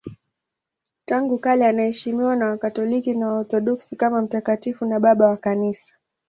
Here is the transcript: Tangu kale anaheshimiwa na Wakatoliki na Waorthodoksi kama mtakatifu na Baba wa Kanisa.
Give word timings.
Tangu 1.05 1.37
kale 1.37 1.65
anaheshimiwa 1.67 2.35
na 2.35 2.45
Wakatoliki 2.45 3.13
na 3.15 3.27
Waorthodoksi 3.27 3.95
kama 3.95 4.21
mtakatifu 4.21 4.85
na 4.85 4.99
Baba 4.99 5.27
wa 5.27 5.37
Kanisa. 5.37 5.93